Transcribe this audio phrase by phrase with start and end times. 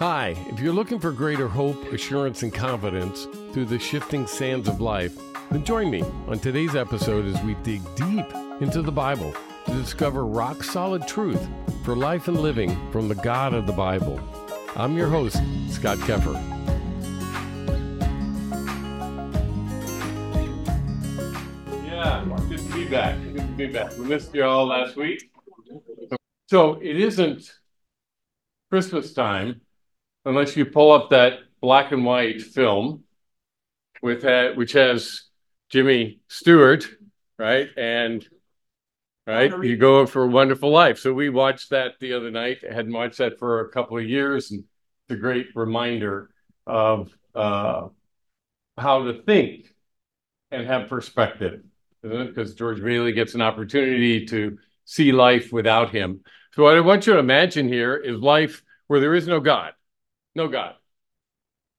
[0.00, 4.80] Hi, if you're looking for greater hope, assurance, and confidence through the shifting sands of
[4.80, 5.14] life,
[5.50, 8.24] then join me on today's episode as we dig deep
[8.62, 9.34] into the Bible
[9.66, 11.46] to discover rock solid truth
[11.84, 14.18] for life and living from the God of the Bible.
[14.74, 15.36] I'm your host,
[15.68, 16.32] Scott Keffer.
[21.84, 23.22] Yeah, good to be back.
[23.22, 23.98] Good to be back.
[23.98, 25.30] We missed you all last week.
[26.46, 27.52] So it isn't
[28.70, 29.60] Christmas time
[30.24, 33.04] unless you pull up that black and white film
[34.02, 35.22] with uh, which has
[35.68, 36.86] Jimmy Stewart,
[37.38, 37.68] right?
[37.76, 38.26] And
[39.26, 40.98] right, you go for a wonderful life.
[40.98, 42.58] So we watched that the other night.
[42.68, 46.30] I hadn't watched that for a couple of years, and it's a great reminder
[46.66, 47.88] of uh,
[48.76, 49.74] how to think
[50.50, 51.62] and have perspective.
[52.02, 56.20] Because George Bailey gets an opportunity to see life without him.
[56.54, 59.72] So what I want you to imagine here is life where there is no God.
[60.34, 60.74] No God.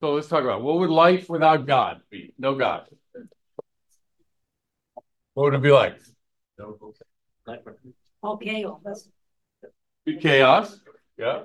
[0.02, 2.34] So let's talk about what would life without God be?
[2.38, 2.88] No God.
[5.34, 6.00] What would it be like?
[8.24, 8.66] Okay,
[10.06, 10.80] Be chaos.
[11.18, 11.44] Yeah.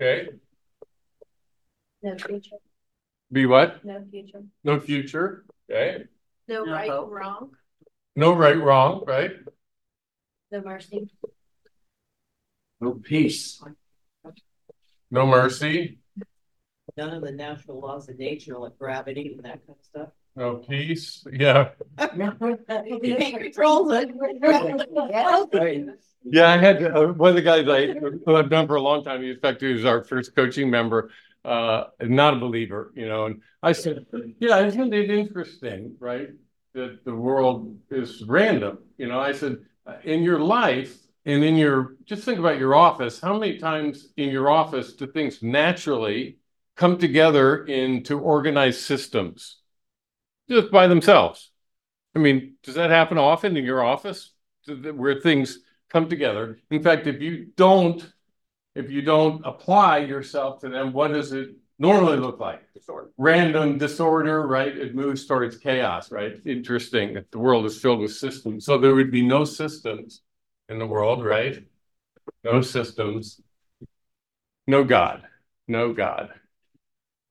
[0.00, 0.28] Okay.
[2.02, 2.56] no future,
[3.32, 3.84] Be what?
[3.84, 5.44] no future, No future.
[5.70, 6.04] Okay.
[6.48, 7.10] no No right, hope.
[7.10, 7.50] wrong,
[8.16, 9.32] No right, wrong, right?
[10.50, 11.10] no mercy,
[12.80, 13.62] No peace.
[15.10, 15.99] No mercy.
[16.96, 20.08] None of the natural laws of nature like gravity and that kind of stuff.
[20.36, 21.26] No peace.
[21.32, 21.70] Yeah.
[22.00, 23.42] You can't
[23.92, 24.10] it.
[26.22, 27.94] Yeah, I had uh, one of the guys I,
[28.26, 29.24] who I've known for a long time.
[29.24, 31.10] In fact, he was our first coaching member.
[31.46, 33.24] Uh, not a believer, you know.
[33.24, 34.04] And I said,
[34.38, 36.28] "Yeah, isn't it interesting, right?
[36.74, 39.60] That the world is random." You know, I said,
[40.04, 43.20] "In your life and in your just think about your office.
[43.20, 46.38] How many times in your office do things naturally
[46.80, 49.58] come together into organized systems,
[50.48, 51.52] just by themselves?
[52.16, 54.32] I mean, does that happen often in your office,
[54.66, 55.58] where things
[55.90, 56.58] come together.
[56.70, 58.10] In fact, if you don't,
[58.74, 62.62] if you don't apply yourself to them, what does it normally look like?
[63.18, 64.74] Random disorder, right?
[64.74, 66.40] It moves towards chaos, right?
[66.46, 68.64] Interesting that the world is filled with systems.
[68.64, 70.22] So there would be no systems
[70.68, 71.62] in the world, right?
[72.44, 73.40] No systems.
[74.66, 75.24] No God.
[75.68, 76.30] No God.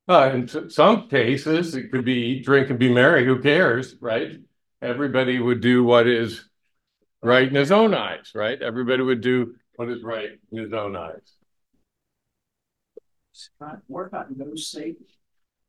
[0.10, 3.24] Uh, in s- some cases, it could be drink, and be merry.
[3.26, 4.40] Who cares, right?
[4.82, 6.50] Everybody would do what is
[7.22, 8.60] right in his own eyes, right?
[8.60, 11.36] Everybody would do what is right in his own eyes.
[13.34, 15.06] Scott, what about no Satan?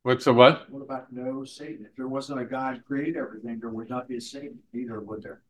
[0.03, 0.67] What's the what?
[0.71, 1.85] What about no Satan?
[1.87, 4.99] If there wasn't a God who created everything, there would not be a Satan either,
[5.01, 5.41] would there?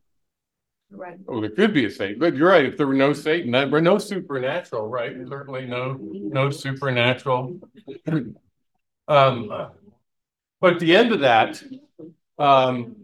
[0.91, 2.66] right, Oh, there could be a Satan, but you're right.
[2.66, 5.16] If there were no Satan, there were no supernatural, right?
[5.29, 7.58] Certainly no, no supernatural.
[9.11, 9.51] Um,
[10.61, 11.61] but at the end of that,
[12.39, 12.95] um,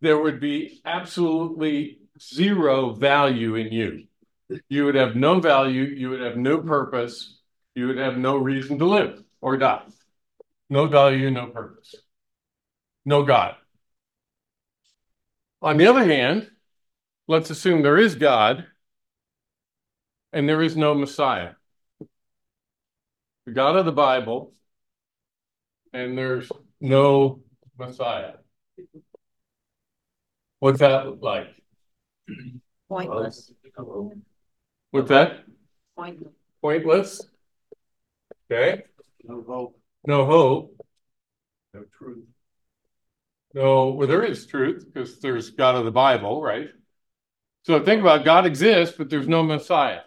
[0.00, 4.04] there would be absolutely zero value in you.
[4.68, 5.82] You would have no value.
[5.82, 7.40] You would have no purpose.
[7.74, 9.82] You would have no reason to live or die.
[10.68, 11.96] No value, no purpose.
[13.04, 13.56] No God.
[15.60, 16.48] On the other hand,
[17.26, 18.64] let's assume there is God
[20.32, 21.54] and there is no Messiah.
[23.46, 24.52] The God of the Bible
[25.92, 27.40] and there's no
[27.78, 28.34] Messiah.
[30.58, 31.48] What's that look like?
[32.88, 33.52] pointless,
[34.90, 35.44] What's that?
[35.96, 37.22] pointless, Pointless?
[38.52, 38.82] Okay,
[39.24, 40.76] No hope, no hope.
[41.72, 42.24] no truth.
[43.54, 46.68] No, well, there is truth because there's God of the Bible, right?
[47.62, 50.00] So think about God exists, but there's no Messiah.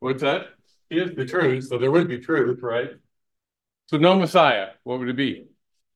[0.00, 0.46] What's that?
[0.90, 2.90] He is the truth, so there would be truth, right?
[3.86, 4.68] So no Messiah.
[4.82, 5.46] What would it be?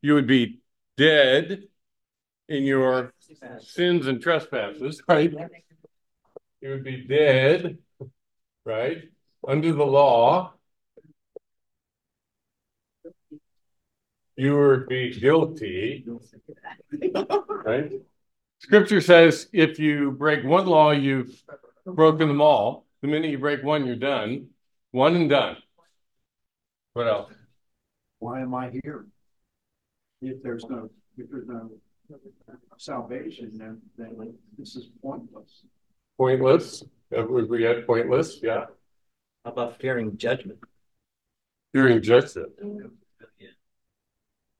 [0.02, 0.60] You would be
[0.96, 1.64] dead
[2.48, 3.12] in your
[3.60, 5.32] sins and trespasses, right?
[6.60, 7.78] You would be dead,
[8.64, 9.04] right?
[9.46, 10.54] Under the law.
[14.36, 16.06] You would be guilty,
[17.64, 17.92] right?
[18.60, 21.42] Scripture says if you break one law, you've
[21.86, 22.86] broken them all.
[23.02, 24.48] The minute you break one, you're done.
[24.90, 25.56] One and done.
[26.92, 27.32] What else?
[28.18, 29.06] Why am I here?
[30.20, 31.70] If there's no, if there's no
[32.76, 35.62] salvation, then, then this is pointless.
[36.16, 36.82] Pointless.
[37.16, 38.66] Uh, We we pointless, yeah.
[39.44, 40.58] How about fearing judgment?
[41.72, 42.52] During judgment.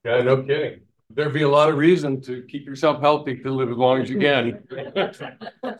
[0.04, 0.80] Yeah, no kidding.
[1.10, 4.10] There'd be a lot of reason to keep yourself healthy to live as long as
[4.10, 4.62] you can.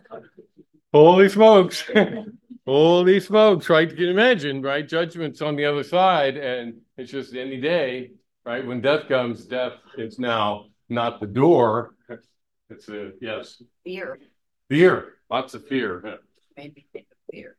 [0.93, 1.89] Holy smokes.
[2.69, 3.89] Holy smokes, right?
[3.89, 4.87] You can imagine, right?
[4.87, 8.11] Judgment's on the other side, and it's just any day,
[8.45, 8.67] right?
[8.67, 11.95] When death comes, death is now not the door.
[12.69, 14.19] It's a yes, Fear,
[14.69, 16.19] fear, lots of fear,
[16.59, 17.57] made me think of fear.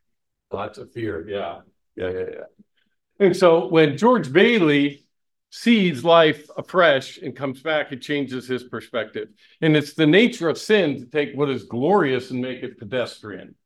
[0.52, 1.28] lots of fear.
[1.28, 1.62] Yeah,
[1.96, 3.26] yeah, yeah, yeah.
[3.26, 5.04] And so when George Bailey
[5.50, 9.30] sees life afresh and comes back, it changes his perspective.
[9.60, 13.56] And it's the nature of sin to take what is glorious and make it pedestrian.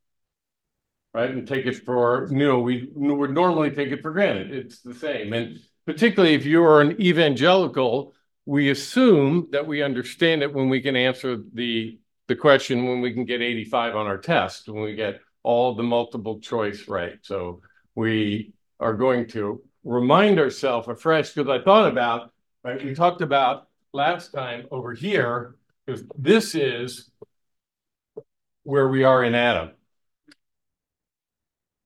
[1.14, 1.31] Right.
[1.31, 4.52] And take it for, you know, we would normally take it for granted.
[4.52, 5.32] It's the same.
[5.32, 8.14] And particularly if you are an evangelical,
[8.46, 13.12] we assume that we understand it when we can answer the the question when we
[13.12, 17.19] can get 85 on our test, when we get all the multiple choice right.
[17.22, 17.61] So
[17.94, 22.32] we are going to remind ourselves afresh because I thought about,
[22.62, 22.82] right?
[22.82, 27.11] We talked about last time over here, because this is
[28.62, 29.74] where we are in Adam.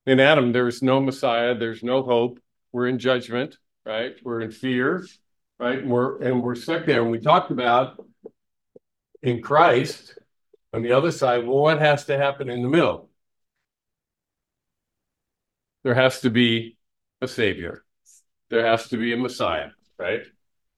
[0.09, 2.39] In Adam, there's no Messiah, there's no hope.
[2.71, 4.15] We're in judgment, right?
[4.23, 5.05] We're in fear,
[5.59, 5.77] right?
[5.77, 7.03] And we're and we're stuck there.
[7.03, 8.03] And we talked about
[9.21, 10.17] in Christ
[10.73, 13.11] on the other side, well, what has to happen in the middle?
[15.83, 16.75] There has to be
[17.21, 17.83] a savior.
[18.49, 19.69] There has to be a Messiah,
[19.99, 20.23] right?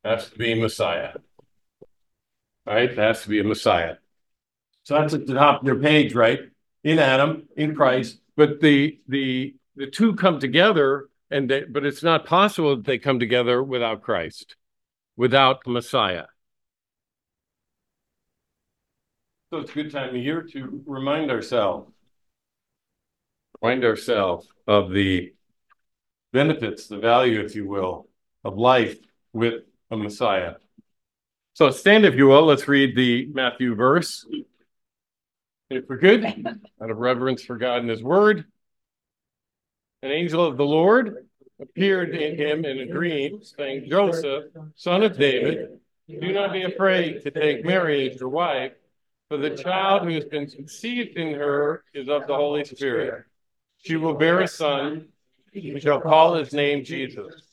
[0.04, 1.14] Has to be a Messiah.
[2.66, 2.94] Right?
[2.94, 3.96] There has to be a Messiah.
[4.84, 6.42] So that's at the top of your page, right?
[6.84, 8.18] In Adam, in Christ.
[8.42, 12.98] But the the the two come together and they, but it's not possible that they
[12.98, 14.56] come together without Christ,
[15.16, 16.26] without Messiah.
[19.54, 21.92] So it's a good time of year to remind ourselves,
[23.62, 25.36] remind ourselves of the
[26.34, 28.08] benefits, the value, if you will,
[28.44, 28.98] of life
[29.34, 30.56] with a Messiah.
[31.54, 32.48] So stand, if you will.
[32.48, 34.26] Let's read the Matthew verse.
[35.72, 36.26] If we're good,
[36.82, 38.46] out of reverence for God and His Word,
[40.04, 41.28] an angel of the Lord
[41.62, 44.46] appeared in him in a dream, saying, Joseph,
[44.76, 48.74] son of David, do not be afraid to take Mary as your wife,
[49.30, 53.26] for the child who has been conceived in her is of the Holy Spirit.
[53.78, 55.08] She will bear a son
[55.54, 57.44] we shall call his name Jesus,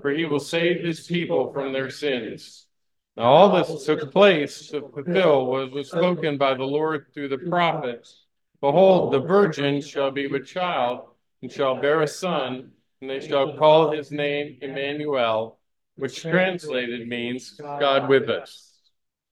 [0.00, 2.66] for he will save his people from their sins.
[3.16, 7.38] Now, all this took place to fulfill what was spoken by the Lord through the
[7.38, 8.24] prophets.
[8.60, 11.06] Behold, the virgin shall be with child
[11.40, 15.58] and shall bear a son, and they shall call his name Emmanuel,
[15.96, 18.72] which translated means God with us.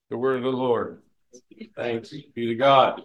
[0.09, 1.01] The word of the Lord.
[1.75, 3.01] Thanks be to God.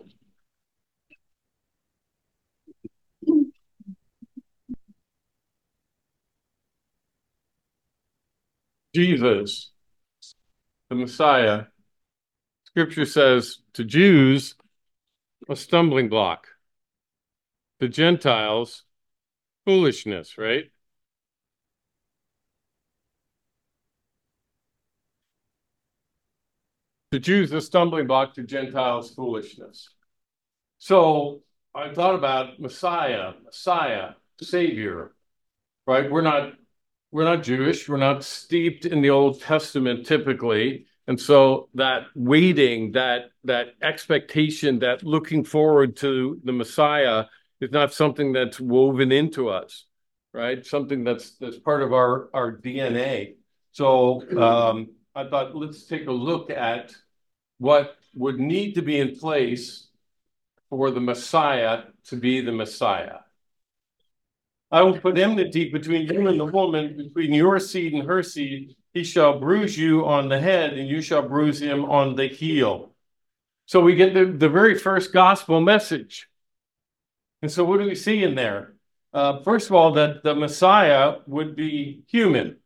[8.95, 9.71] Jesus,
[10.89, 11.65] the Messiah,
[12.65, 14.55] scripture says to Jews,
[15.49, 16.49] a stumbling block.
[17.81, 18.85] To Gentiles,
[19.65, 20.71] foolishness, right?
[27.13, 29.91] To Jews, a stumbling block, to Gentiles, foolishness.
[30.79, 31.43] So
[31.75, 34.11] I thought about Messiah, Messiah,
[34.43, 35.13] Savior,
[35.87, 36.11] right?
[36.11, 36.55] We're not
[37.11, 37.89] we're not Jewish.
[37.89, 40.87] We're not steeped in the Old Testament typically.
[41.07, 47.25] And so that waiting, that that expectation, that looking forward to the Messiah
[47.61, 49.87] is not something that's woven into us,
[50.35, 50.65] right?
[50.65, 53.37] Something that's that's part of our our DNA.
[53.73, 56.95] So um, I thought let's take a look at
[57.57, 59.89] what would need to be in place
[60.69, 63.21] for the Messiah to be the Messiah.
[64.71, 68.77] I will put enmity between you and the woman, between your seed and her seed.
[68.93, 72.93] He shall bruise you on the head, and you shall bruise him on the heel.
[73.67, 76.29] So we get the, the very first gospel message.
[77.41, 78.75] And so, what do we see in there?
[79.13, 82.59] Uh, first of all, that the Messiah would be human,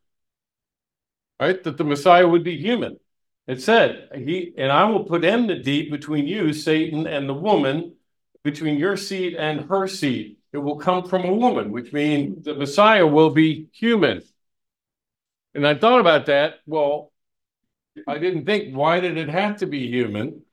[1.39, 1.63] right?
[1.63, 2.99] That the Messiah would be human.
[3.47, 7.95] It said, "He and I will put enmity between you, Satan, and the woman,
[8.43, 12.53] between your seed and her seed." It will come from a woman, which means the
[12.53, 14.21] Messiah will be human.
[15.55, 16.59] And I thought about that.
[16.67, 17.11] Well,
[18.07, 20.43] I didn't think, why did it have to be human?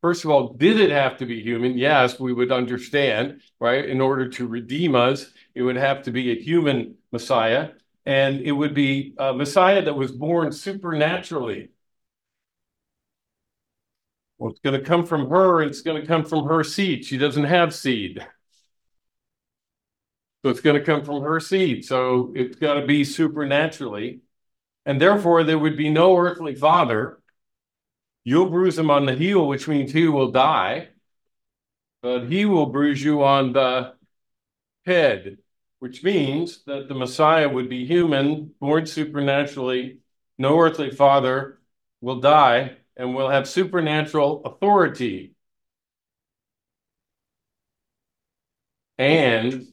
[0.00, 1.78] First of all, did it have to be human?
[1.78, 3.84] Yes, we would understand, right?
[3.84, 7.70] In order to redeem us, it would have to be a human Messiah,
[8.04, 11.70] and it would be a Messiah that was born supernaturally.
[14.38, 17.04] Well, it's going to come from her, it's going to come from her seed.
[17.04, 18.26] She doesn't have seed.
[20.42, 21.84] So it's going to come from her seed.
[21.84, 24.20] So it's got to be supernaturally.
[24.84, 27.20] And therefore, there would be no earthly father.
[28.24, 30.88] You'll bruise him on the heel, which means he will die.
[32.02, 33.94] But he will bruise you on the
[34.84, 35.38] head,
[35.78, 39.98] which means that the Messiah would be human, born supernaturally,
[40.38, 41.60] no earthly father,
[42.00, 45.34] will die, and will have supernatural authority.
[48.98, 49.71] And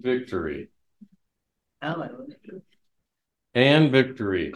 [0.00, 0.68] victory.
[3.54, 4.52] And victory.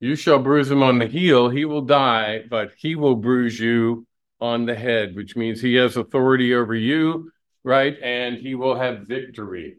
[0.00, 4.06] You shall bruise him on the heel, he will die, but he will bruise you
[4.40, 7.32] on the head, which means he has authority over you,
[7.64, 7.96] right?
[8.02, 9.78] And he will have victory.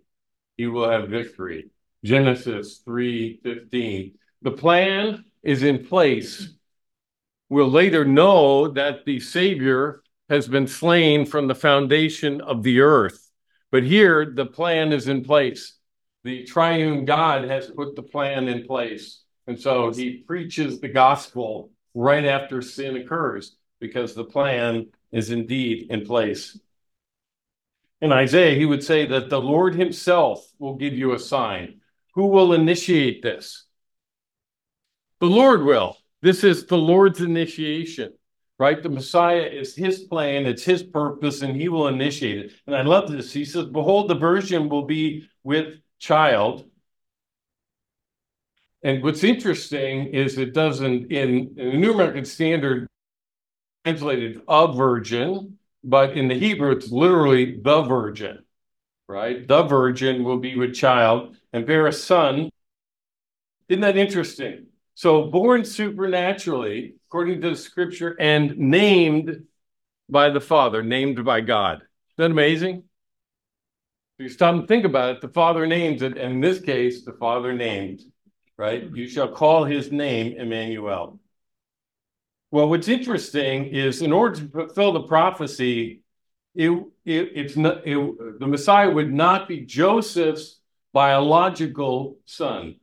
[0.57, 1.69] He will have victory.
[2.03, 4.13] Genesis 3:15.
[4.41, 6.49] The plan is in place.
[7.49, 13.26] We'll later know that the Savior has been slain from the foundation of the earth.
[13.71, 15.73] But here, the plan is in place.
[16.23, 19.23] The triune God has put the plan in place.
[19.45, 25.87] And so he preaches the gospel right after sin occurs because the plan is indeed
[25.89, 26.59] in place.
[28.01, 31.81] In Isaiah, he would say that the Lord himself will give you a sign.
[32.13, 33.65] Who will initiate this?
[35.19, 35.97] The Lord will.
[36.21, 38.13] This is the Lord's initiation,
[38.59, 38.81] right?
[38.81, 42.53] The Messiah is his plan, it's his purpose, and he will initiate it.
[42.65, 43.31] And I love this.
[43.31, 46.65] He says, Behold, the virgin will be with child.
[48.83, 52.87] And what's interesting is it doesn't, in, in the New American Standard,
[53.83, 58.43] translated a virgin, but in the Hebrew, it's literally the virgin,
[59.07, 59.47] right?
[59.47, 62.49] The virgin will be with child and bear a son.
[63.69, 64.67] Isn't that interesting?
[64.95, 69.43] So, born supernaturally, according to the scripture, and named
[70.09, 71.77] by the Father, named by God.
[71.77, 71.87] Isn't
[72.17, 72.83] that amazing?
[74.19, 75.21] You stop and think about it.
[75.21, 78.01] The Father names it, and in this case, the Father named,
[78.57, 78.89] right?
[78.93, 81.19] You shall call his name Emmanuel.
[82.49, 86.01] Well, what's interesting is in order to fulfill the prophecy,
[86.55, 86.71] it,
[87.05, 90.59] it, it's not, it, the Messiah would not be Joseph's
[90.93, 92.77] biological son.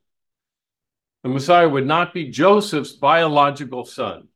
[1.24, 4.28] The Messiah would not be Joseph's biological son.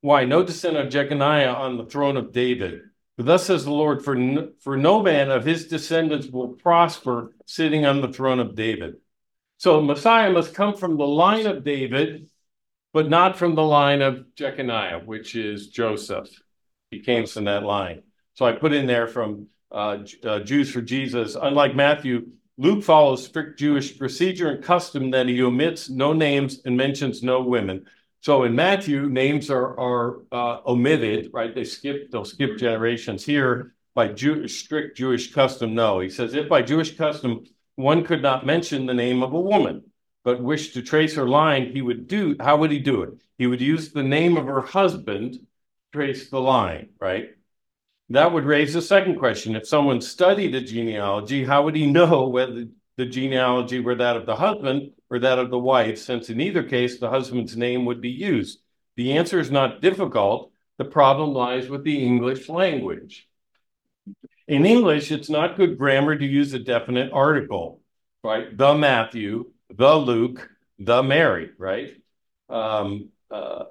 [0.00, 0.24] Why?
[0.24, 2.80] No descent of Jeconiah on the throne of David.
[3.18, 7.84] Thus says the Lord, for no, for no man of his descendants will prosper sitting
[7.84, 8.94] on the throne of David.
[9.58, 12.30] So Messiah must come from the line of David,
[12.94, 16.30] but not from the line of Jeconiah, which is Joseph.
[16.90, 18.04] He came from that line.
[18.32, 21.36] So I put in there from uh, uh, Jews for Jesus.
[21.40, 22.28] Unlike Matthew,
[22.60, 27.40] Luke follows strict Jewish procedure and custom that he omits no names and mentions no
[27.40, 27.86] women.
[28.20, 31.54] So in Matthew, names are, are uh, omitted, right?
[31.54, 33.24] They skip, they'll skip generations.
[33.24, 36.00] Here, by strict Jewish custom, no.
[36.00, 39.84] He says, if by Jewish custom one could not mention the name of a woman,
[40.22, 43.14] but wished to trace her line, he would do, how would he do it?
[43.38, 45.38] He would use the name of her husband,
[45.94, 47.30] trace the line, right?
[48.10, 49.54] That would raise the second question.
[49.54, 54.26] If someone studied a genealogy, how would he know whether the genealogy were that of
[54.26, 58.00] the husband or that of the wife, since in either case the husband's name would
[58.00, 58.58] be used?
[58.96, 60.52] The answer is not difficult.
[60.78, 63.28] The problem lies with the English language.
[64.48, 67.80] In English, it's not good grammar to use a definite article,
[68.24, 68.56] right?
[68.56, 70.50] The Matthew, the Luke,
[70.80, 71.94] the Mary, right?
[72.48, 73.66] Um, uh,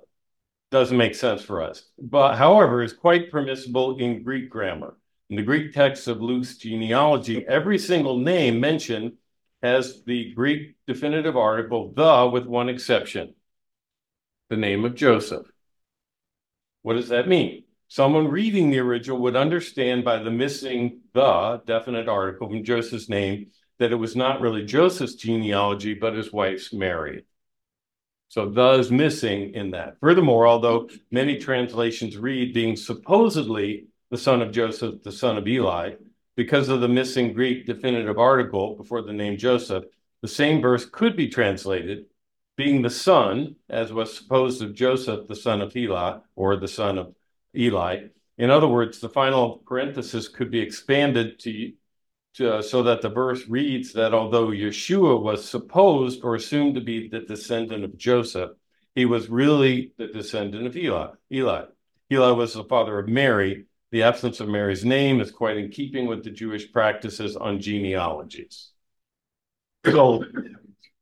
[0.72, 1.84] doesn't make sense for us.
[1.98, 4.96] But however, is quite permissible in Greek grammar.
[5.30, 9.14] In the Greek text of Luke's genealogy, every single name mentioned
[9.62, 13.36] has the Greek definitive article the with one exception,
[14.50, 15.46] the name of Joseph.
[16.82, 17.64] What does that mean?
[17.88, 23.48] Someone reading the original would understand by the missing the definite article from Joseph's name
[23.80, 27.26] that it was not really Joseph's genealogy, but his wife's Mary.
[28.30, 30.00] So the is missing in that.
[30.00, 35.96] Furthermore, although many translations read being supposedly the son of Joseph, the son of Eli,
[36.36, 39.84] because of the missing Greek definitive article before the name Joseph,
[40.22, 42.06] the same verse could be translated
[42.56, 46.98] being the son, as was supposed of Joseph, the son of Eli, or the son
[46.98, 47.16] of
[47.56, 48.08] Eli.
[48.38, 51.72] In other words, the final parenthesis could be expanded to
[52.42, 57.08] uh, so that the verse reads that although Yeshua was supposed or assumed to be
[57.08, 58.52] the descendant of Joseph,
[58.96, 61.12] he was really the descendant of Eli.
[61.32, 61.66] Eli.
[62.12, 63.66] Eli was the father of Mary.
[63.92, 68.72] The absence of Mary's name is quite in keeping with the Jewish practices on genealogies.
[69.86, 70.24] So,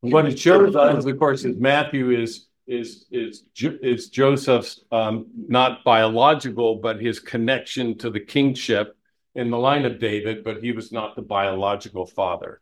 [0.02, 5.84] what it shows us, of course, is Matthew is is is is Joseph's um, not
[5.84, 8.97] biological, but his connection to the kingship
[9.38, 12.60] in the line of David, but he was not the biological father.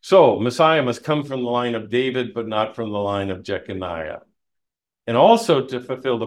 [0.00, 3.42] So Messiah must come from the line of David, but not from the line of
[3.42, 4.20] Jeconiah.
[5.06, 6.26] And also to fulfill the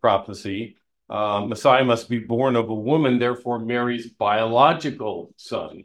[0.00, 0.76] prophecy,
[1.08, 5.84] uh, Messiah must be born of a woman, therefore Mary's biological son.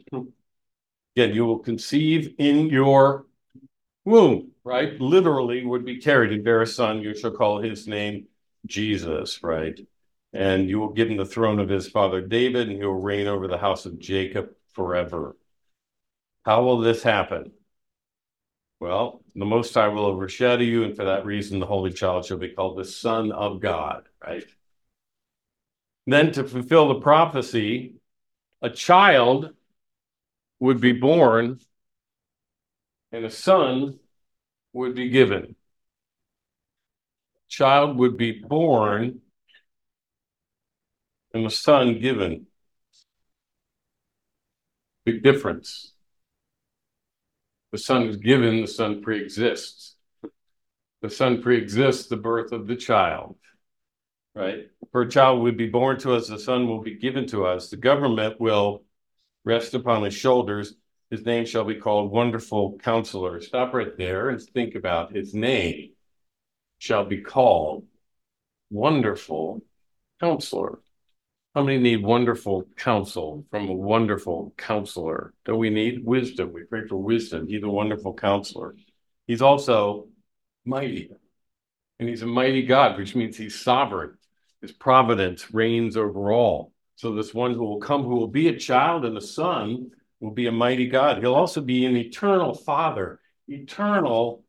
[1.16, 3.26] Again, you will conceive in your
[4.04, 5.00] womb, right?
[5.00, 7.00] Literally would be carried and bear a son.
[7.00, 8.26] You shall call his name
[8.66, 9.78] Jesus, right?
[10.32, 13.26] And you will give him the throne of his father David, and he will reign
[13.26, 15.36] over the house of Jacob forever.
[16.44, 17.52] How will this happen?
[18.78, 22.38] Well, the Most High will overshadow you, and for that reason, the Holy Child shall
[22.38, 24.46] be called the Son of God, right?
[26.06, 27.96] Then, to fulfill the prophecy,
[28.62, 29.54] a child
[30.60, 31.58] would be born
[33.12, 33.98] and a son
[34.72, 35.56] would be given.
[37.48, 39.20] Child would be born
[41.32, 42.46] and a son given.
[45.04, 45.92] Big difference.
[47.72, 49.94] The son is given, the son preexists.
[51.02, 53.36] The son preexists the birth of the child,
[54.34, 54.68] right?
[54.92, 57.70] For a child would be born to us, the son will be given to us.
[57.70, 58.82] The government will
[59.44, 60.74] rest upon his shoulders.
[61.10, 63.40] His name shall be called Wonderful Counselor.
[63.40, 65.92] Stop right there and think about his name
[66.78, 67.84] shall be called
[68.70, 69.62] Wonderful
[70.20, 70.80] Counselor.
[71.54, 75.34] How many need wonderful counsel from a wonderful counselor?
[75.44, 76.52] Do we need wisdom?
[76.52, 77.48] We pray for wisdom.
[77.48, 78.76] He's a wonderful counselor.
[79.26, 80.06] He's also
[80.64, 81.10] mighty.
[81.98, 84.16] And he's a mighty God, which means he's sovereign.
[84.62, 86.72] His providence reigns over all.
[86.94, 89.90] So this one who will come, who will be a child and a son,
[90.20, 91.18] will be a mighty God.
[91.18, 94.44] He'll also be an eternal father, eternal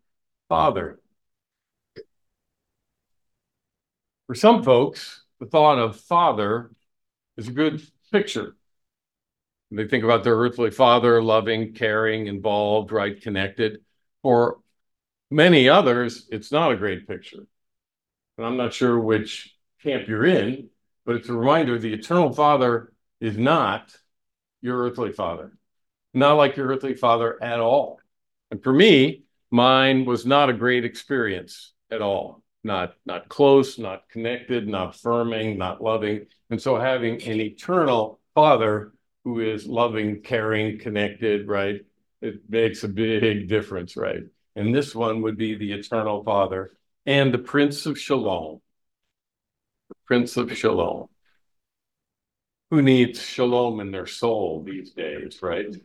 [0.49, 0.99] father.
[4.27, 6.71] For some folks, the thought of father
[7.37, 8.55] is a good picture.
[9.71, 13.79] They think about their earthly father, loving, caring, involved, right, connected.
[14.21, 14.59] For
[15.29, 17.47] many others, it's not a great picture.
[18.37, 20.69] And I'm not sure which camp you're in,
[21.05, 23.95] but it's a reminder the eternal father is not
[24.61, 25.57] your earthly father,
[26.13, 27.99] not like your earthly father at all.
[28.51, 32.40] And for me, mine was not a great experience at all.
[32.63, 36.27] Not not close, not connected, not firming, not loving.
[36.49, 38.93] And so having an eternal father
[39.23, 41.81] who is loving, caring, connected, right?
[42.21, 44.23] It makes a big difference, right?
[44.55, 46.71] And this one would be the eternal father
[47.05, 48.61] and the prince of shalom.
[49.89, 51.07] The prince of shalom.
[52.69, 55.75] Who needs shalom in their soul these days, right?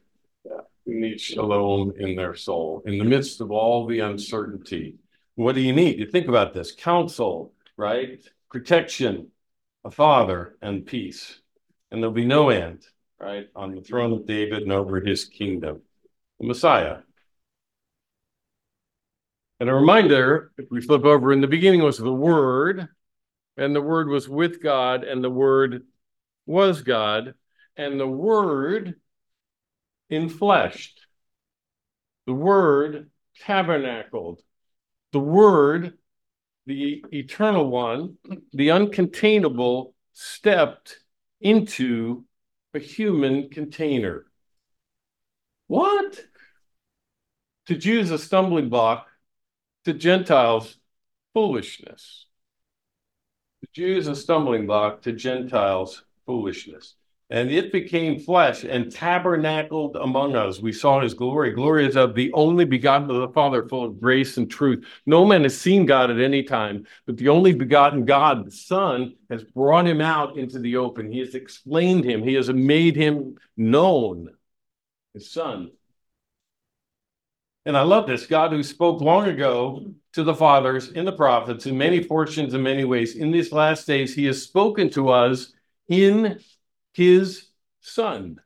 [0.45, 0.61] Yeah.
[0.85, 4.97] Who needs shalom in their soul in the midst of all the uncertainty?
[5.37, 5.99] What do you need?
[5.99, 8.25] You think about this counsel, right?
[8.51, 9.29] Protection,
[9.85, 11.40] a father, and peace.
[11.90, 12.87] And there'll be no end,
[13.20, 13.46] right?
[13.55, 15.83] On the throne of David and over his kingdom.
[16.40, 16.99] The Messiah.
[19.61, 22.88] And a reminder, if we flip over in the beginning was the Word,
[23.59, 25.83] and the Word was with God, and the Word
[26.46, 27.35] was God,
[27.77, 28.94] and the Word
[30.11, 30.94] infleshed.
[32.27, 34.40] The Word tabernacled.
[35.16, 35.96] The Word,
[36.66, 38.18] the eternal one,
[38.52, 40.98] the uncontainable, stepped
[41.40, 42.26] into
[42.74, 44.26] a human container.
[45.68, 46.22] What?
[47.68, 49.07] To Jews, a stumbling block,
[49.87, 50.76] to Gentiles,
[51.33, 52.26] foolishness.
[53.62, 56.94] To Jews, a stumbling block, to Gentiles, foolishness.
[57.29, 60.61] And it became flesh and tabernacled among us.
[60.61, 61.51] We saw his glory.
[61.51, 64.87] Glory is of the only begotten of the Father, full of grace and truth.
[65.07, 69.17] No man has seen God at any time, but the only begotten God, the Son,
[69.29, 71.11] has brought him out into the open.
[71.11, 74.31] He has explained him, he has made him known,
[75.12, 75.73] his Son.
[77.65, 81.67] And I love this God who spoke long ago to the fathers in the prophets
[81.67, 83.17] in many portions in many ways.
[83.17, 85.53] In these last days, he has spoken to us
[85.89, 86.39] in
[86.96, 87.46] his
[87.80, 88.40] son.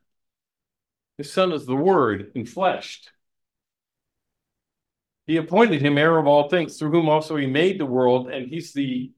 [1.17, 3.07] His son is the word enfleshed.
[5.25, 8.49] He appointed him heir of all things, through whom also he made the world, and
[8.49, 9.13] he's the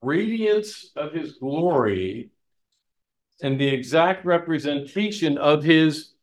[0.00, 2.30] radiance of his glory
[3.42, 6.14] and the exact representation of his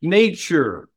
[0.00, 0.88] nature.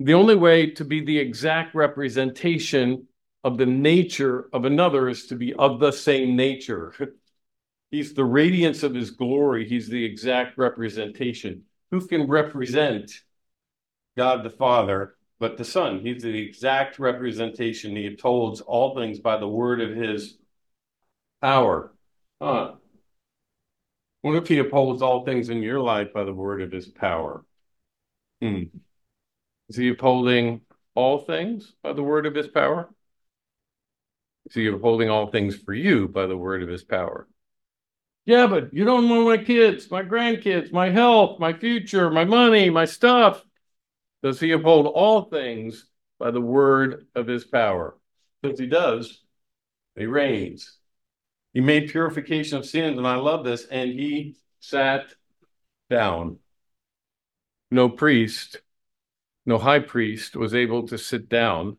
[0.00, 3.06] The only way to be the exact representation
[3.44, 7.14] of the nature of another is to be of the same nature.
[7.90, 9.68] He's the radiance of his glory.
[9.68, 11.64] He's the exact representation.
[11.90, 13.10] Who can represent
[14.16, 16.00] God the Father but the Son?
[16.00, 17.96] He's the exact representation.
[17.96, 20.36] He upholds all things by the word of his
[21.40, 21.92] power.
[22.40, 22.74] Huh.
[24.22, 27.44] What if he upholds all things in your life by the word of his power?
[28.40, 28.64] Hmm.
[29.68, 30.60] Is he upholding
[30.94, 32.88] all things by the word of his power?
[34.46, 37.28] Is he upholding all things for you by the word of his power?
[38.26, 42.70] Yeah, but you don't know my kids, my grandkids, my health, my future, my money,
[42.70, 43.42] my stuff.
[44.22, 45.86] Does he uphold all things
[46.18, 47.96] by the word of his power?
[48.44, 49.22] Since he does,
[49.96, 50.76] he reigns.
[51.54, 55.06] He made purification of sins, and I love this, and he sat
[55.88, 56.38] down.
[57.70, 58.60] No priest,
[59.46, 61.76] no high priest was able to sit down.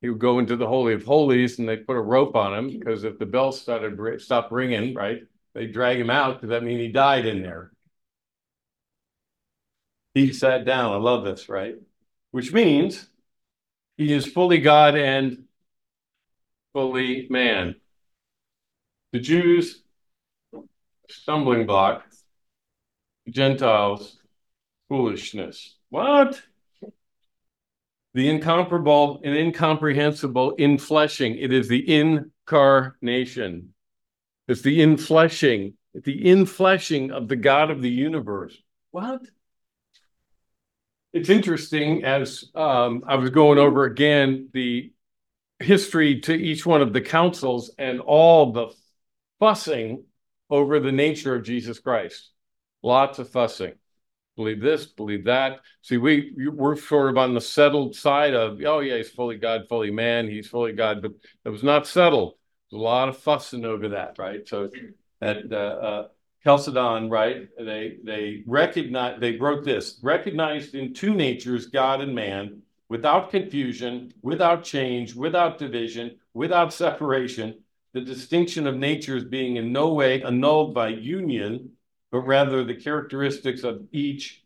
[0.00, 2.78] He would go into the Holy of Holies and they put a rope on him
[2.78, 5.22] because if the bell started stopped ringing, right,
[5.54, 7.70] they drag him out because that means he died in there.
[10.14, 10.92] He sat down.
[10.92, 11.76] I love this, right?
[12.30, 13.08] Which means
[13.96, 15.44] he is fully God and
[16.72, 17.76] fully man.
[19.12, 19.82] The Jews,
[21.08, 22.04] stumbling block.
[23.28, 24.18] Gentiles,
[24.88, 25.76] foolishness.
[25.88, 26.42] What?
[28.12, 31.36] The incomparable and incomprehensible infleshing.
[31.40, 33.73] It is the incarnation.
[34.46, 38.56] It's the infleshing, the infleshing of the God of the universe.
[38.90, 39.22] What?
[41.12, 44.92] It's interesting as um, I was going over again the
[45.60, 48.68] history to each one of the councils and all the
[49.38, 50.04] fussing
[50.50, 52.30] over the nature of Jesus Christ.
[52.82, 53.74] Lots of fussing.
[54.36, 55.60] Believe this, believe that.
[55.82, 59.62] See, we we're sort of on the settled side of, oh yeah, he's fully God,
[59.68, 61.12] fully man, he's fully God, but
[61.44, 62.34] it was not settled.
[62.72, 64.46] A lot of fussing over that, right?
[64.48, 64.70] So
[65.20, 66.08] at uh, uh,
[66.42, 67.48] Chalcedon, right?
[67.58, 74.12] They they recognize they wrote this recognized in two natures, God and man, without confusion,
[74.22, 80.74] without change, without division, without separation, the distinction of natures being in no way annulled
[80.74, 81.70] by union,
[82.10, 84.44] but rather the characteristics of each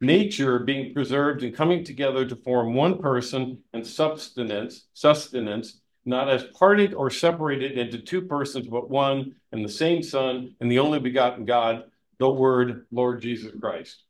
[0.00, 6.44] nature being preserved and coming together to form one person and sustenance, sustenance, not as
[6.58, 10.98] parted or separated into two persons, but one and the same Son and the only
[10.98, 11.84] begotten God,
[12.18, 14.02] the Word, Lord Jesus Christ.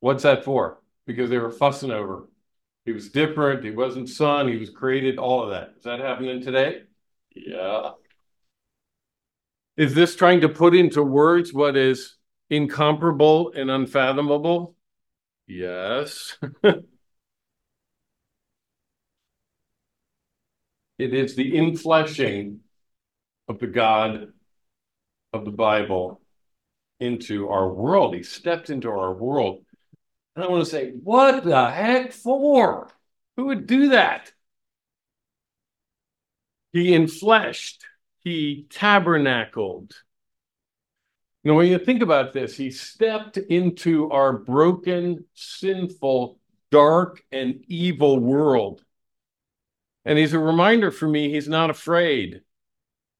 [0.00, 0.80] What's that for?
[1.06, 2.28] Because they were fussing over.
[2.84, 3.64] He was different.
[3.64, 4.48] He wasn't Son.
[4.48, 5.18] He was created.
[5.18, 5.74] All of that.
[5.78, 6.82] Is that happening today?
[7.34, 7.90] Yeah.
[9.76, 12.16] Is this trying to put into words what is
[12.48, 14.74] incomparable and unfathomable?
[15.46, 16.38] Yes.
[20.98, 22.58] it is the infleshing
[23.48, 24.32] of the God
[25.32, 26.20] of the Bible
[27.00, 28.14] into our world.
[28.14, 29.64] He stepped into our world.
[30.34, 32.90] And I want to say, what the heck for?
[33.36, 34.32] Who would do that?
[36.72, 37.84] He infleshed
[38.26, 39.92] he tabernacled.
[41.44, 46.40] Know, when you think about this, he stepped into our broken, sinful,
[46.72, 48.82] dark, and evil world.
[50.06, 52.40] And he's a reminder for me he's not afraid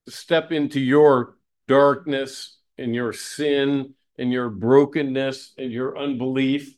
[0.07, 6.75] to step into your darkness and your sin and your brokenness and your unbelief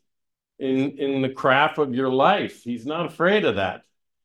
[0.58, 2.62] in, in the craft of your life.
[2.62, 3.82] He's not afraid of that.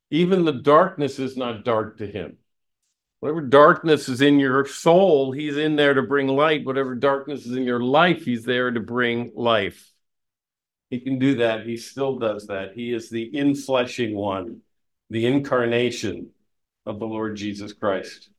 [0.10, 2.38] Even the darkness is not dark to him.
[3.19, 6.65] Whatever darkness is in your soul, he's in there to bring light.
[6.65, 9.91] Whatever darkness is in your life, he's there to bring life.
[10.89, 11.65] He can do that.
[11.65, 12.74] He still does that.
[12.74, 14.62] He is the infleshing one,
[15.13, 16.32] the incarnation
[16.88, 18.32] of the Lord Jesus Christ.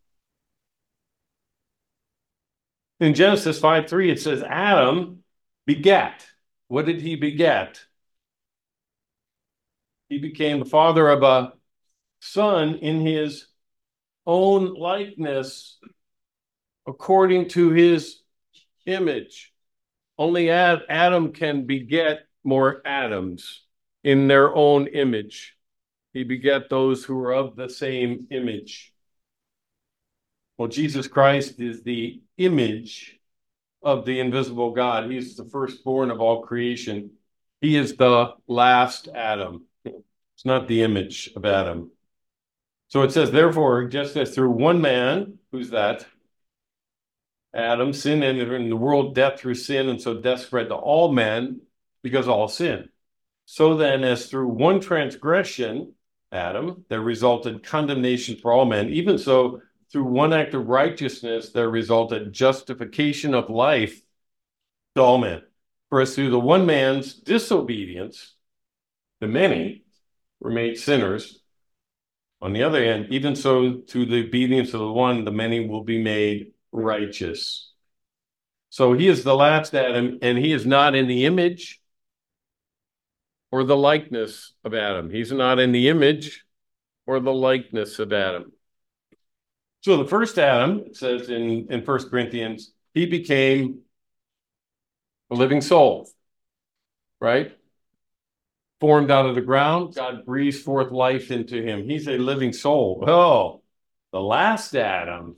[2.99, 5.23] In Genesis 5 3, it says, Adam
[5.67, 6.27] begat.
[6.67, 7.81] What did he beget?
[10.09, 11.53] He became the father of a
[12.21, 13.47] son in his
[14.27, 15.79] own likeness
[16.89, 18.19] according to his
[18.85, 19.53] image.
[20.19, 23.63] Only Adam can beget more Adams
[24.03, 25.55] in their own image.
[26.15, 28.95] He beget those who are of the same image.
[30.57, 33.19] Well, Jesus Christ is the image
[33.83, 35.11] of the invisible God.
[35.11, 37.11] He's the firstborn of all creation.
[37.61, 39.65] He is the last Adam.
[39.85, 41.91] It's not the image of Adam.
[42.89, 46.07] So it says, therefore, just as through one man, who's that?
[47.53, 51.13] Adam, sin entered in the world, death through sin, and so death spread to all
[51.13, 51.61] men
[52.03, 52.89] because all sin.
[53.47, 55.93] So then, as through one transgression,
[56.35, 61.71] Adam, there resulted condemnation for all men, even so, through one act of righteousness, there
[61.71, 64.01] resulted justification of life
[64.97, 65.43] to all men.
[65.89, 68.35] For as through the one man's disobedience,
[69.21, 69.85] the many
[70.41, 71.41] were made sinners,
[72.43, 75.83] on the other hand, even so, through the obedience of the one, the many will
[75.83, 77.73] be made righteous.
[78.69, 81.81] So he is the last Adam, and he is not in the image
[83.55, 85.09] or the likeness of Adam.
[85.09, 86.45] He's not in the image
[87.07, 88.51] or the likeness of Adam.
[89.83, 93.83] So the first Adam, it says in, in First Corinthians, he became
[95.31, 96.11] a living soul,
[97.21, 97.57] right?
[98.81, 101.89] Formed out of the ground, God breathes forth life into him.
[101.89, 103.05] He's a living soul.
[103.07, 103.63] Oh,
[104.11, 105.37] the last Adam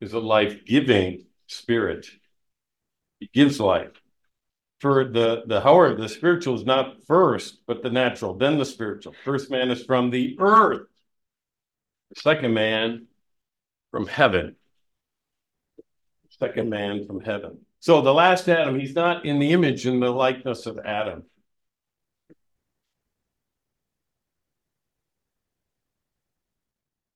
[0.00, 2.06] is a life giving spirit.
[3.18, 3.99] He gives life.
[4.80, 9.14] For the, the, however, the spiritual is not first, but the natural, then the spiritual.
[9.24, 10.88] First man is from the earth,
[12.14, 13.06] the second man
[13.90, 14.56] from heaven.
[16.30, 17.58] Second man from heaven.
[17.80, 21.24] So the last Adam, he's not in the image and the likeness of Adam.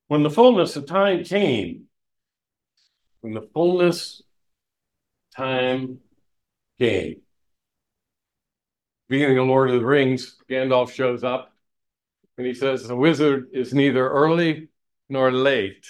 [0.09, 1.87] When the fullness of time came,
[3.23, 4.23] when the fullness
[5.35, 6.01] time
[6.79, 7.24] came,
[9.09, 11.53] beginning of Lord of the Rings, Gandalf shows up
[12.37, 14.69] and he says, The wizard is neither early
[15.09, 15.87] nor late.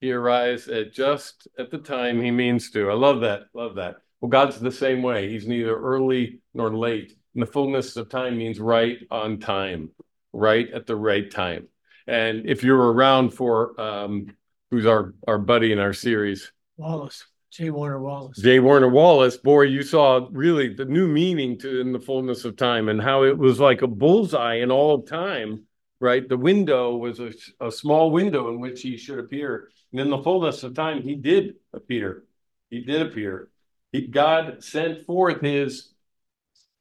[0.00, 2.90] He arrives at just at the time he means to.
[2.90, 3.42] I love that.
[3.54, 3.96] Love that.
[4.20, 5.28] Well, God's the same way.
[5.28, 7.16] He's neither early nor late.
[7.34, 9.90] And the fullness of time means right on time,
[10.32, 11.68] right at the right time.
[12.06, 14.34] And if you're around for um,
[14.70, 17.70] who's our our buddy in our series, Wallace, J.
[17.70, 18.38] Warner Wallace.
[18.38, 18.60] J.
[18.60, 22.88] Warner Wallace, boy, you saw really the new meaning to in the fullness of time
[22.88, 25.64] and how it was like a bullseye in all of time,
[26.00, 26.28] right?
[26.28, 29.70] The window was a, a small window in which he should appear.
[29.92, 32.24] And in the fullness of time, he did appear.
[32.70, 33.48] He did appear.
[33.92, 35.92] He, God sent forth his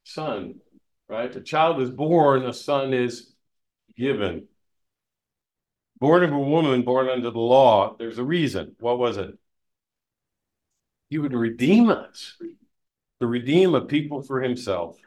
[0.03, 0.55] son,
[1.07, 1.33] right?
[1.33, 3.33] A child is born, a son is
[3.95, 4.47] given
[5.99, 8.75] born of a woman born under the law, there's a reason.
[8.79, 9.37] What was it?
[11.09, 12.35] He would redeem us,
[13.19, 14.97] to redeem a people for himself.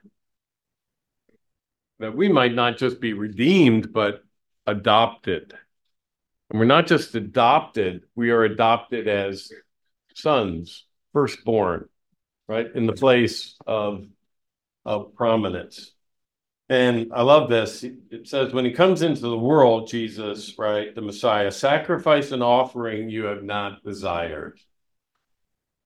[1.99, 4.23] That we might not just be redeemed, but
[4.67, 5.53] adopted.
[6.51, 9.53] And we're not just adopted, we are adopted as
[10.15, 11.89] sons, firstborn,
[12.49, 12.67] right?
[12.75, 14.07] In the place of,
[14.85, 15.93] of prominence.
[16.69, 17.85] And I love this.
[17.85, 23.11] It says, when he comes into the world, Jesus, right, the Messiah, sacrifice and offering
[23.11, 24.59] you have not desired.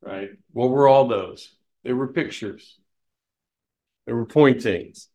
[0.05, 0.31] Right?
[0.53, 1.51] What were all those?
[1.83, 2.79] They were pictures,
[4.07, 5.09] they were pointings.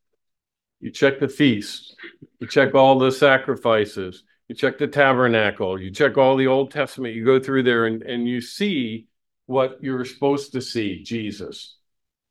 [0.81, 1.95] You check the feast,
[2.39, 7.15] you check all the sacrifices, you check the tabernacle, you check all the Old Testament,
[7.15, 9.07] you go through there and, and you see
[9.45, 11.75] what you're supposed to see Jesus.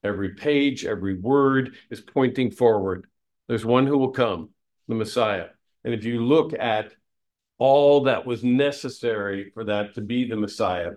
[0.03, 3.07] Every page, every word is pointing forward.
[3.49, 4.51] There's one who will come,
[4.87, 5.49] the Messiah.
[5.85, 6.93] And if you look at
[7.59, 10.93] all that was necessary for that to be the Messiah,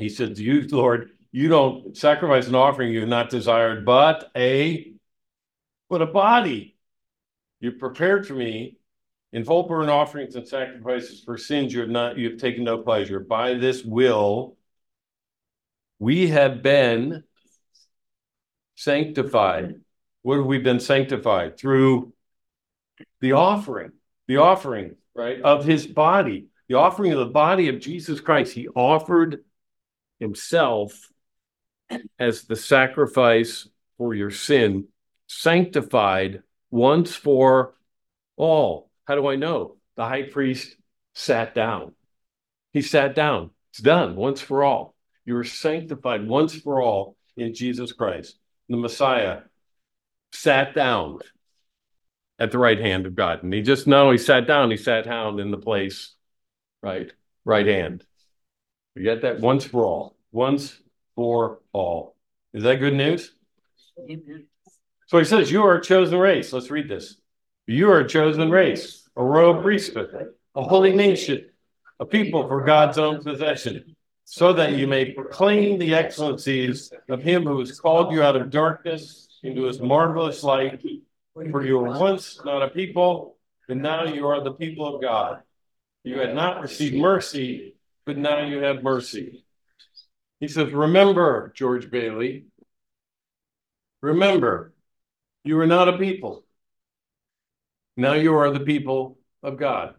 [0.00, 4.92] he says, You, Lord, you don't sacrifice an offering you have not desired, but a
[5.88, 6.76] but a body
[7.60, 8.78] you prepared for me
[9.32, 12.78] in full burnt offerings and sacrifices for sins you have not you have taken no
[12.78, 13.20] pleasure.
[13.20, 14.56] By this will
[15.98, 17.24] we have been
[18.76, 19.74] sanctified
[20.22, 21.58] what have we been sanctified?
[21.58, 22.12] Through
[23.20, 23.92] the offering,
[24.26, 28.52] the offering, right, of his body, the offering of the body of Jesus Christ.
[28.52, 29.44] He offered
[30.20, 31.10] himself
[32.18, 34.86] as the sacrifice for your sin,
[35.26, 37.74] sanctified once for
[38.36, 38.90] all.
[39.04, 39.76] How do I know?
[39.96, 40.76] The high priest
[41.14, 41.92] sat down.
[42.72, 43.50] He sat down.
[43.70, 44.94] It's done once for all.
[45.24, 48.38] You are sanctified once for all in Jesus Christ.
[48.68, 49.40] The Messiah
[50.32, 51.18] sat down
[52.38, 53.42] at the right hand of God.
[53.42, 56.14] And he just not only sat down, he sat down in the place,
[56.82, 57.12] right?
[57.44, 58.04] Right hand.
[58.94, 59.40] You got that?
[59.40, 60.16] Once for all.
[60.32, 60.78] Once
[61.14, 62.16] for all.
[62.52, 63.32] Is that good news?
[65.06, 66.52] So he says, You are a chosen race.
[66.52, 67.16] Let's read this.
[67.66, 71.46] You are a chosen race, a royal priesthood, a holy nation,
[72.00, 77.44] a people for God's own possession, so that you may proclaim the excellencies of him
[77.44, 80.82] who has called you out of darkness into his marvelous light.
[81.50, 83.36] For you were once not a people,
[83.68, 85.42] but now you are the people of God.
[86.02, 87.74] You had not received mercy,
[88.10, 89.44] but now you have mercy.
[90.40, 92.46] He says, Remember, George Bailey,
[94.02, 94.74] remember,
[95.44, 96.44] you were not a people.
[97.96, 99.94] Now you are the people of God.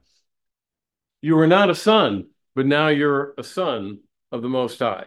[1.22, 5.06] You were not a son, but now you're a son of the Most High.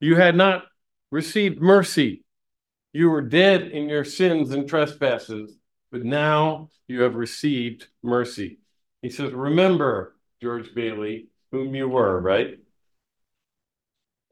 [0.00, 0.64] You had not
[1.10, 2.24] received mercy,
[2.94, 5.58] you were dead in your sins and trespasses,
[5.92, 8.60] but now you have received mercy.
[9.02, 12.58] He says, Remember, George Bailey, whom you were, right?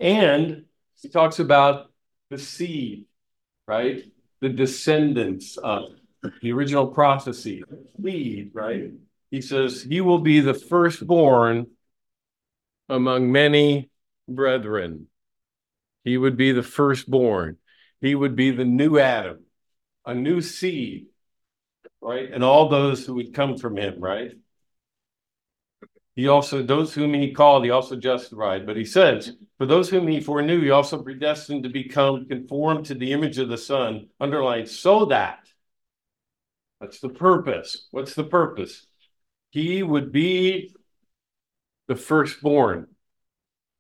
[0.01, 0.65] And
[1.01, 1.93] he talks about
[2.31, 3.07] the seed,
[3.69, 4.03] right?
[4.41, 5.93] The descendants of
[6.41, 7.63] the original prophecy,
[8.03, 8.91] seed, right?
[9.31, 11.69] He says, He will be the firstborn
[12.89, 13.89] among many
[14.29, 15.07] brethren.
[16.03, 17.59] He would be the firstborn.
[18.01, 19.45] He would be the new Adam,
[20.05, 21.07] a new seed,
[22.01, 22.33] right?
[22.33, 24.33] And all those who would come from him, right?
[26.14, 28.66] He also, those whom he called, he also justified.
[28.66, 32.94] But he says, for those whom he foreknew, he also predestined to become conformed to
[32.94, 35.38] the image of the Son, underlined, so that.
[36.81, 37.88] That's the purpose.
[37.92, 38.87] What's the purpose?
[39.51, 40.75] He would be
[41.88, 42.88] the firstborn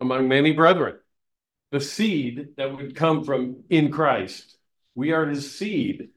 [0.00, 0.98] among many brethren,
[1.70, 4.56] the seed that would come from in Christ.
[4.94, 6.10] We are his seed.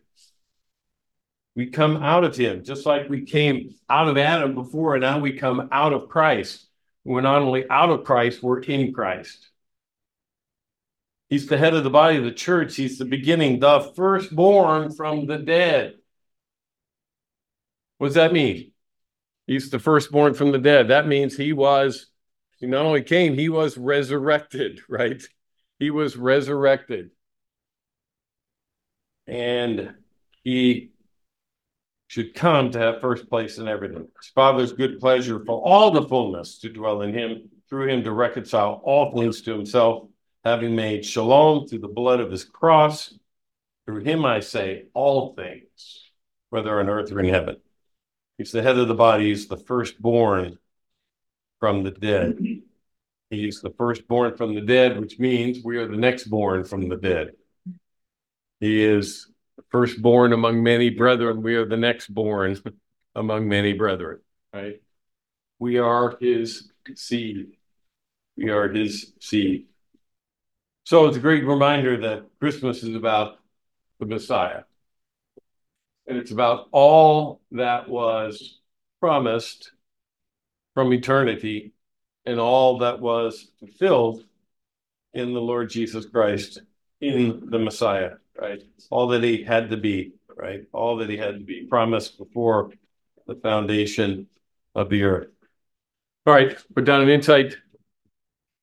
[1.55, 5.19] We come out of him, just like we came out of Adam before, and now
[5.19, 6.67] we come out of Christ.
[7.05, 9.49] We're not only out of Christ, we're in Christ.
[11.29, 12.75] He's the head of the body of the church.
[12.75, 15.95] He's the beginning, the firstborn from the dead.
[17.97, 18.71] What does that mean?
[19.47, 20.89] He's the firstborn from the dead.
[20.89, 22.07] That means he was,
[22.59, 25.23] he not only came, he was resurrected, right?
[25.79, 27.11] He was resurrected.
[29.27, 29.95] And
[30.43, 30.91] he
[32.15, 34.07] should come to have first place in everything.
[34.17, 38.13] His Father's good pleasure for all the fullness to dwell in him, through him to
[38.13, 40.07] reconcile all things to himself,
[40.45, 43.13] having made shalom through the blood of his cross.
[43.85, 46.09] Through him I say all things,
[46.51, 47.57] whether on earth or in heaven.
[48.37, 50.57] He's the head of the body, he's the firstborn
[51.59, 52.39] from the dead.
[53.29, 56.95] He's the firstborn from the dead, which means we are the next born from the
[56.95, 57.31] dead.
[58.61, 59.27] He is
[59.69, 61.41] firstborn among many brethren.
[61.41, 62.57] We are the next born
[63.15, 64.19] among many brethren,
[64.53, 64.81] right?
[65.59, 67.57] We are his seed.
[68.37, 69.67] We are his seed.
[70.83, 73.39] So it's a great reminder that Christmas is about
[73.99, 74.63] the Messiah.
[76.07, 78.59] And it's about all that was
[78.99, 79.71] promised
[80.73, 81.73] from eternity
[82.25, 84.23] and all that was fulfilled
[85.13, 86.61] in the Lord Jesus Christ,
[86.99, 88.61] in the Messiah right?
[88.89, 90.63] All that he had to be, right?
[90.71, 92.71] All that he had to be promised before
[93.27, 94.27] the foundation
[94.73, 95.29] of the earth.
[96.25, 97.55] All right, we're done an insight.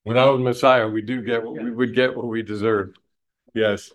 [0.04, 2.94] Without Messiah, we do get what we would get what we deserve.
[3.54, 3.92] Yes.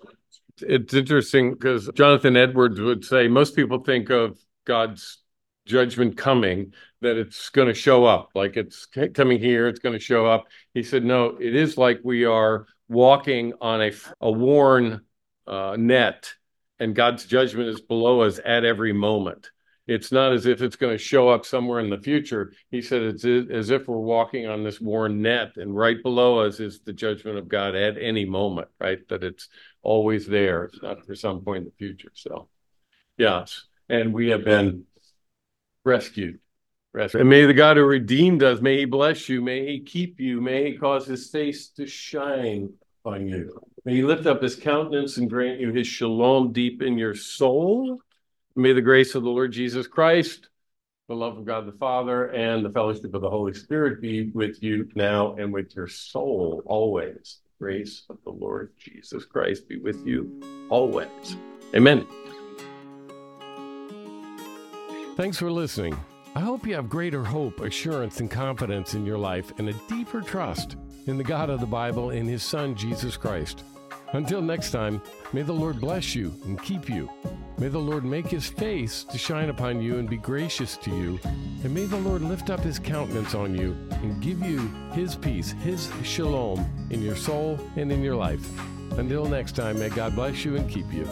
[0.62, 5.20] It's interesting because Jonathan Edwards would say most people think of God's
[5.66, 10.00] judgment coming, that it's going to show up, like it's coming here, it's going to
[10.00, 10.46] show up.
[10.74, 15.02] He said, no, it is like we are walking on a, a worn
[15.48, 16.34] uh, net,
[16.80, 19.50] and God's judgment is below us at every moment.
[19.88, 22.52] It's not as if it's going to show up somewhere in the future.
[22.70, 26.60] He said it's as if we're walking on this worn net, and right below us
[26.60, 29.00] is the judgment of God at any moment, right?
[29.08, 29.48] That it's
[29.82, 30.66] always there.
[30.66, 32.12] It's not for some point in the future.
[32.14, 32.50] So,
[33.18, 33.64] yes.
[33.88, 34.84] And we have been
[35.86, 36.40] rescued.
[36.94, 37.22] rescued.
[37.22, 40.42] And may the God who redeemed us, may he bless you, may he keep you,
[40.42, 42.74] may he cause his face to shine
[43.06, 43.58] on you.
[43.88, 48.02] May he lift up his countenance and grant you his shalom deep in your soul.
[48.54, 50.50] May the grace of the Lord Jesus Christ,
[51.08, 54.62] the love of God the Father, and the fellowship of the Holy Spirit be with
[54.62, 57.40] you now and with your soul always.
[57.46, 61.38] The grace of the Lord Jesus Christ be with you always.
[61.74, 62.06] Amen.
[65.16, 65.98] Thanks for listening.
[66.36, 70.20] I hope you have greater hope, assurance, and confidence in your life and a deeper
[70.20, 73.64] trust in the God of the Bible and his Son, Jesus Christ.
[74.14, 75.02] Until next time,
[75.34, 77.10] may the Lord bless you and keep you.
[77.58, 81.20] May the Lord make his face to shine upon you and be gracious to you.
[81.64, 84.60] And may the Lord lift up his countenance on you and give you
[84.94, 88.48] his peace, his shalom in your soul and in your life.
[88.98, 91.08] Until next time, may God bless you and keep you.